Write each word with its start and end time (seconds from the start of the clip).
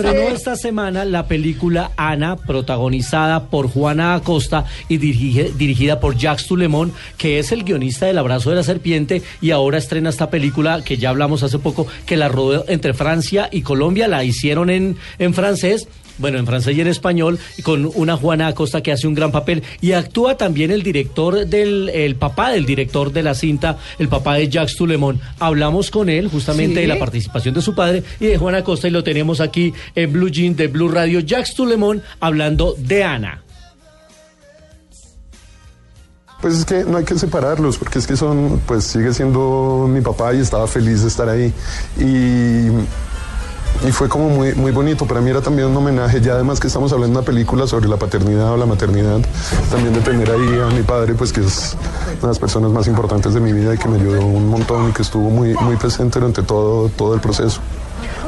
estrenó 0.00 0.34
esta 0.34 0.56
semana 0.56 1.04
la 1.04 1.26
película 1.26 1.92
Ana, 1.96 2.36
protagonizada 2.36 3.48
por 3.48 3.68
Juana 3.68 4.14
Acosta 4.14 4.64
y 4.88 4.96
dirigida 4.96 6.00
por 6.00 6.16
Jacques 6.16 6.46
Tulemón, 6.46 6.92
que 7.18 7.38
es 7.38 7.52
el 7.52 7.64
guionista 7.64 8.06
del 8.06 8.18
Abrazo 8.18 8.50
de 8.50 8.56
la 8.56 8.62
Serpiente, 8.62 9.22
y 9.42 9.50
ahora 9.50 9.78
estrena 9.78 10.08
esta 10.08 10.30
película 10.30 10.82
que 10.82 10.96
ya 10.96 11.10
hablamos 11.10 11.42
hace 11.42 11.58
poco, 11.58 11.86
que 12.06 12.16
la 12.16 12.28
rodó 12.28 12.64
entre 12.68 12.94
Francia 12.94 13.48
y 13.52 13.60
Colombia, 13.60 14.08
la 14.08 14.24
hicieron 14.24 14.70
en, 14.70 14.96
en 15.18 15.34
francés 15.34 15.86
bueno, 16.20 16.38
en 16.38 16.46
francés 16.46 16.76
y 16.76 16.80
en 16.80 16.86
español, 16.86 17.38
con 17.62 17.90
una 17.94 18.16
Juana 18.16 18.48
Acosta 18.48 18.82
que 18.82 18.92
hace 18.92 19.06
un 19.06 19.14
gran 19.14 19.32
papel. 19.32 19.62
Y 19.80 19.92
actúa 19.92 20.36
también 20.36 20.70
el 20.70 20.82
director 20.82 21.46
del, 21.46 21.88
el 21.88 22.16
papá 22.16 22.50
del 22.50 22.66
director 22.66 23.12
de 23.12 23.22
la 23.22 23.34
cinta, 23.34 23.78
el 23.98 24.08
papá 24.08 24.34
de 24.34 24.48
Jacques 24.48 24.76
Tulemón. 24.76 25.20
Hablamos 25.38 25.90
con 25.90 26.08
él 26.08 26.28
justamente 26.28 26.80
de 26.80 26.86
la 26.86 26.98
participación 26.98 27.54
de 27.54 27.62
su 27.62 27.74
padre 27.74 28.02
y 28.20 28.26
de 28.26 28.38
Juana 28.38 28.58
Acosta 28.58 28.88
y 28.88 28.90
lo 28.90 29.02
tenemos 29.02 29.40
aquí 29.40 29.72
en 29.94 30.12
Blue 30.12 30.28
Jean 30.28 30.54
de 30.54 30.68
Blue 30.68 30.88
Radio, 30.88 31.20
Jacques 31.20 31.54
Tulemón, 31.54 32.02
hablando 32.20 32.74
de 32.78 33.04
Ana. 33.04 33.42
Pues 36.40 36.54
es 36.54 36.64
que 36.64 36.84
no 36.84 36.96
hay 36.96 37.04
que 37.04 37.18
separarlos, 37.18 37.76
porque 37.76 37.98
es 37.98 38.06
que 38.06 38.16
son, 38.16 38.62
pues 38.66 38.84
sigue 38.84 39.12
siendo 39.12 39.86
mi 39.90 40.00
papá 40.00 40.32
y 40.32 40.40
estaba 40.40 40.66
feliz 40.66 41.02
de 41.02 41.08
estar 41.08 41.28
ahí. 41.28 41.52
Y 41.98 42.68
y 43.86 43.92
fue 43.92 44.08
como 44.08 44.28
muy, 44.28 44.54
muy 44.54 44.72
bonito. 44.72 45.06
Para 45.06 45.20
mí 45.20 45.30
era 45.30 45.40
también 45.40 45.68
un 45.68 45.76
homenaje, 45.76 46.20
ya 46.20 46.34
además 46.34 46.60
que 46.60 46.66
estamos 46.66 46.92
hablando 46.92 47.14
de 47.14 47.18
una 47.20 47.26
película 47.26 47.66
sobre 47.66 47.88
la 47.88 47.96
paternidad 47.96 48.52
o 48.52 48.56
la 48.56 48.66
maternidad, 48.66 49.20
también 49.70 49.94
de 49.94 50.00
tener 50.00 50.30
ahí 50.30 50.60
a 50.60 50.66
mi 50.74 50.82
padre, 50.82 51.14
pues 51.14 51.32
que 51.32 51.40
es 51.40 51.76
una 52.12 52.20
de 52.20 52.26
las 52.28 52.38
personas 52.38 52.70
más 52.70 52.86
importantes 52.86 53.34
de 53.34 53.40
mi 53.40 53.52
vida 53.52 53.74
y 53.74 53.78
que 53.78 53.88
me 53.88 53.96
ayudó 53.96 54.24
un 54.24 54.48
montón 54.48 54.90
y 54.90 54.92
que 54.92 55.02
estuvo 55.02 55.30
muy, 55.30 55.54
muy 55.54 55.76
presente 55.76 56.18
durante 56.18 56.42
todo, 56.42 56.88
todo 56.90 57.14
el 57.14 57.20
proceso. 57.20 57.60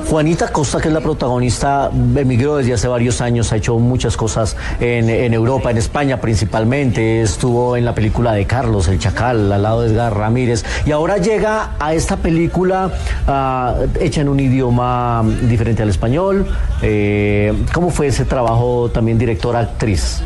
Juanita 0.09 0.49
Costa, 0.49 0.81
que 0.81 0.89
es 0.89 0.95
la 0.95 1.01
protagonista, 1.01 1.91
emigró 2.17 2.57
desde 2.57 2.75
hace 2.75 2.89
varios 2.89 3.21
años, 3.21 3.53
ha 3.53 3.57
hecho 3.57 3.79
muchas 3.79 4.17
cosas 4.17 4.57
en, 4.81 5.33
Europa, 5.33 5.71
en 5.71 5.79
España 5.79 6.21
principalmente, 6.21 7.23
estuvo 7.23 7.77
en 7.77 7.85
la 7.85 7.95
película 7.95 8.33
de 8.33 8.47
Carlos, 8.47 8.89
El 8.89 8.99
Chacal, 8.99 9.51
al 9.51 9.63
lado 9.63 9.83
de 9.83 9.89
Edgar 9.93 10.17
Ramírez, 10.17 10.65
y 10.85 10.93
ahora 10.93 11.19
llega 11.19 11.71
a 11.79 11.95
esta 11.95 12.17
película 12.17 12.93
ah, 13.27 13.77
hecha 14.01 14.21
en 14.21 14.29
un 14.29 14.41
idioma 14.41 15.25
diferente 15.49 15.83
al 15.83 15.89
español. 15.89 16.47
Eh, 16.83 17.53
¿Cómo 17.73 17.91
fue 17.91 18.09
ese 18.09 18.25
trabajo 18.25 18.91
también 18.93 19.19
directora-actriz? 19.19 20.23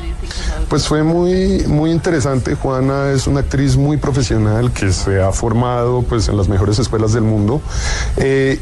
Pues 0.68 0.88
fue 0.88 1.02
muy, 1.02 1.64
muy 1.68 1.92
interesante. 1.92 2.54
Juana 2.54 3.12
es 3.12 3.26
una 3.26 3.40
actriz 3.40 3.76
muy 3.76 3.96
profesional 3.96 4.72
que 4.72 4.92
se 4.92 5.20
ha 5.20 5.30
formado 5.32 6.02
pues, 6.02 6.28
en 6.28 6.36
las 6.36 6.48
mejores 6.48 6.78
escuelas 6.78 7.12
del 7.12 7.22
mundo. 7.22 7.60
Eh, 8.16 8.58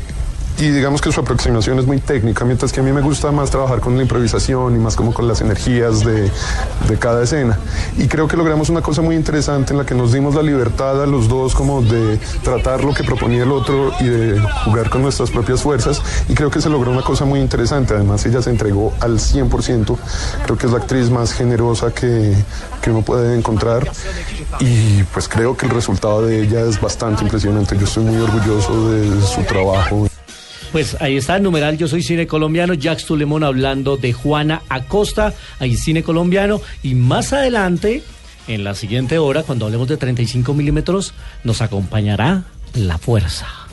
y 0.59 0.69
digamos 0.71 1.01
que 1.01 1.11
su 1.11 1.21
aproximación 1.21 1.79
es 1.79 1.87
muy 1.87 1.99
técnica, 1.99 2.45
mientras 2.45 2.73
que 2.73 2.81
a 2.81 2.83
mí 2.83 2.93
me 2.93 3.01
gusta 3.01 3.33
más 3.33 3.51
trabajar 3.51 3.81
con 3.81 3.97
la 3.97 4.03
improvisación 4.03 4.77
y 4.77 4.79
más 4.79 4.95
como 4.95 5.13
con 5.13 5.27
las 5.27 5.41
energías 5.41 6.05
de, 6.05 6.31
de, 6.89 6.99
cada 6.99 7.25
escena. 7.25 7.59
Y 7.99 8.07
creo 8.07 8.29
que 8.29 8.37
logramos 8.37 8.69
una 8.69 8.81
cosa 8.81 9.03
muy 9.03 9.17
interesante 9.17 9.73
en 9.73 9.79
la 9.79 9.87
que 9.87 9.95
nos 9.95 10.13
dimos 10.13 10.35
la 10.35 10.43
libertad 10.43 11.03
a 11.03 11.07
los 11.07 11.29
dos 11.29 11.55
como 11.55 11.83
de 11.83 12.19
tratar 12.43 12.85
lo 12.85 12.95
que 12.95 13.03
proponía 13.03 13.43
el 13.43 13.51
otro 13.51 13.93
y 13.99 14.05
de 14.05 14.41
jugar 14.65 14.91
con 14.91 15.03
nuestras 15.03 15.31
propias 15.31 15.61
fuerzas. 15.61 16.01
Y 16.29 16.35
creo 16.35 16.51
que 16.51 16.61
se 16.61 16.71
logró 16.71 16.93
una 16.93 17.03
cosa 17.03 17.25
muy 17.25 17.41
interesante. 17.41 17.95
Además, 17.95 18.25
ella 18.25 18.41
se 18.41 18.51
entregó 18.51 18.93
al 19.01 19.19
100%. 19.19 19.97
Creo 20.45 20.57
que 20.57 20.67
es 20.67 20.73
la 20.73 20.79
actriz 20.79 21.11
más 21.11 21.33
generosa 21.33 21.93
que, 21.93 22.33
que 22.81 22.91
uno 22.91 23.03
puede 23.03 23.37
encontrar. 23.37 23.91
Y 24.61 25.03
pues 25.05 25.29
creo 25.29 25.57
que 25.57 25.67
el 25.67 25.73
resultado 25.73 26.25
de 26.25 26.43
ella 26.43 26.61
es 26.61 26.81
bastante 26.81 27.25
impresionante. 27.25 27.77
Yo 27.77 27.85
estoy 27.85 28.05
muy 28.05 28.17
orgulloso 28.23 28.91
de 28.91 29.21
su 29.23 29.43
trabajo. 29.43 30.07
Pues 30.75 30.97
ahí 31.01 31.17
está 31.17 31.37
el 31.37 31.45
numeral 31.45 31.79
Yo 31.79 31.87
Soy 31.87 32.03
Cine 32.03 32.27
Colombiano, 32.27 32.75
Jacques 32.75 33.07
Tulemón 33.07 33.45
hablando 33.45 33.97
de 33.97 34.13
Juana 34.13 34.63
Acosta, 34.69 35.33
ahí 35.61 35.77
Cine 35.77 36.03
Colombiano. 36.03 36.61
Y 36.83 36.97
más 36.97 37.33
adelante, 37.33 38.03
en 38.49 38.65
la 38.65 38.75
siguiente 38.75 39.19
hora, 39.19 39.45
cuando 39.45 39.67
hablemos 39.67 39.87
de 39.87 39.99
35 39.99 40.53
milímetros, 40.53 41.15
nos 41.45 41.63
acompañará 41.63 42.43
La 42.75 42.99
Fuerza. 42.99 43.64